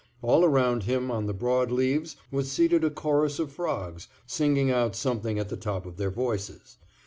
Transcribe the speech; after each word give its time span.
All 0.23 0.43
around 0.43 0.81
him 0.81 1.11
on 1.11 1.27
the 1.27 1.33
broad 1.35 1.69
leaves 1.69 2.15
was 2.31 2.51
seated 2.51 2.83
a 2.83 2.89
chorus 2.89 3.37
of 3.37 3.51
frogs, 3.51 4.07
singing 4.25 4.71
out 4.71 4.95
something 4.95 5.37
at 5.37 5.49
the 5.49 5.55
top 5.57 5.85
of 5.85 5.97
their 5.97 6.09
voices. 6.09 6.77